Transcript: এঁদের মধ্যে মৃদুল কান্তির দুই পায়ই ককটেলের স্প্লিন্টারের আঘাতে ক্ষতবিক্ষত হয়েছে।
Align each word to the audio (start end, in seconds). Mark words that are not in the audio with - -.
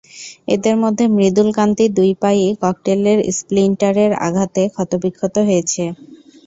এঁদের 0.47 0.75
মধ্যে 0.83 1.05
মৃদুল 1.15 1.49
কান্তির 1.53 1.91
দুই 1.95 2.11
পায়ই 2.21 2.49
ককটেলের 2.61 3.19
স্প্লিন্টারের 3.37 4.11
আঘাতে 4.27 4.61
ক্ষতবিক্ষত 4.73 5.35
হয়েছে। 5.47 5.83